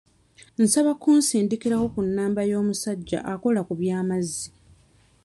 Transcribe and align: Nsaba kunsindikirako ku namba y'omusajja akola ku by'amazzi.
Nsaba 0.63 0.91
kunsindikirako 1.01 1.85
ku 1.93 1.99
namba 2.15 2.41
y'omusajja 2.51 3.19
akola 3.33 3.61
ku 3.67 3.73
by'amazzi. 3.79 4.45